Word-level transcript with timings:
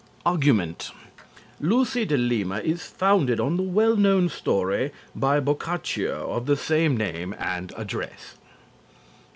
_ARGUMENT 0.25 0.89
"Lucy 1.59 2.05
de 2.05 2.17
Lima," 2.17 2.57
is 2.61 2.87
founded 2.87 3.39
on 3.39 3.55
the 3.55 3.61
well 3.61 3.95
known 3.95 4.29
story 4.29 4.89
by 5.15 5.39
Boccaccio 5.39 6.27
of 6.31 6.47
the 6.47 6.57
same 6.57 6.97
name 6.97 7.35
and 7.37 7.71
address. 7.77 8.33